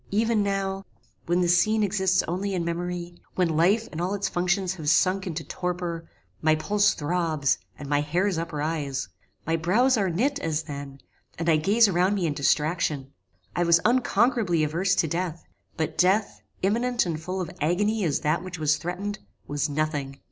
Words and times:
Even 0.09 0.41
now, 0.41 0.83
when 1.27 1.41
this 1.41 1.61
scene 1.61 1.83
exists 1.83 2.23
only 2.27 2.55
in 2.55 2.65
memory, 2.65 3.21
when 3.35 3.55
life 3.55 3.87
and 3.91 4.01
all 4.01 4.15
its 4.15 4.27
functions 4.27 4.73
have 4.73 4.89
sunk 4.89 5.27
into 5.27 5.43
torpor, 5.43 6.09
my 6.41 6.55
pulse 6.55 6.95
throbs, 6.95 7.59
and 7.77 7.87
my 7.87 8.01
hairs 8.01 8.39
uprise: 8.39 9.09
my 9.45 9.55
brows 9.55 9.97
are 9.97 10.09
knit, 10.09 10.39
as 10.39 10.63
then; 10.63 11.01
and 11.37 11.47
I 11.47 11.57
gaze 11.57 11.87
around 11.87 12.15
me 12.15 12.25
in 12.25 12.33
distraction. 12.33 13.13
I 13.55 13.61
was 13.63 13.79
unconquerably 13.85 14.63
averse 14.63 14.95
to 14.95 15.07
death; 15.07 15.43
but 15.77 15.99
death, 15.99 16.41
imminent 16.63 17.05
and 17.05 17.21
full 17.21 17.39
of 17.39 17.51
agony 17.61 18.03
as 18.03 18.21
that 18.21 18.41
which 18.43 18.57
was 18.57 18.77
threatened, 18.77 19.19
was 19.45 19.69
nothing. 19.69 20.17